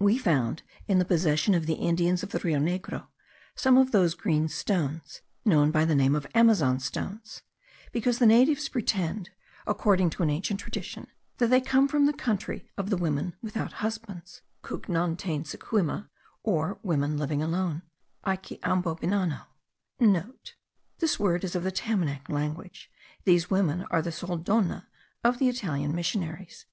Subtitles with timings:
[0.00, 3.08] We found in the possession of the Indians of the Rio Negro
[3.54, 7.42] some of those green stones, known by the name of Amazon stones,
[7.92, 9.28] because the natives pretend,
[9.66, 13.74] according to an ancient tradition, that they come from the country of the women without
[13.84, 16.08] husbands (Cougnantainsecouima),
[16.42, 17.82] or women living alone
[18.26, 19.44] (Aikeambenano*).
[19.74, 22.90] (* This word is of the Tamanac language;
[23.24, 24.84] these women are the sole Donne
[25.22, 26.64] of the Italian missionaries.)